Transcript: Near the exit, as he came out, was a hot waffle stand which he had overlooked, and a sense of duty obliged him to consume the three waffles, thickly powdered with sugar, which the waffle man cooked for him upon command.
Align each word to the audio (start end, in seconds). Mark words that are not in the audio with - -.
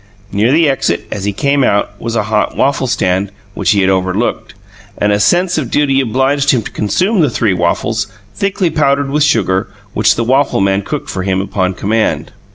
Near 0.31 0.51
the 0.51 0.67
exit, 0.67 1.05
as 1.11 1.25
he 1.25 1.31
came 1.31 1.63
out, 1.63 1.91
was 2.01 2.15
a 2.15 2.23
hot 2.23 2.57
waffle 2.57 2.87
stand 2.87 3.31
which 3.53 3.69
he 3.69 3.81
had 3.81 3.89
overlooked, 3.91 4.55
and 4.97 5.11
a 5.11 5.19
sense 5.19 5.59
of 5.59 5.69
duty 5.69 6.01
obliged 6.01 6.49
him 6.49 6.63
to 6.63 6.71
consume 6.71 7.19
the 7.21 7.29
three 7.29 7.53
waffles, 7.53 8.07
thickly 8.33 8.71
powdered 8.71 9.11
with 9.11 9.21
sugar, 9.21 9.67
which 9.93 10.15
the 10.15 10.23
waffle 10.23 10.59
man 10.59 10.81
cooked 10.81 11.11
for 11.11 11.21
him 11.21 11.39
upon 11.39 11.75
command. 11.75 12.31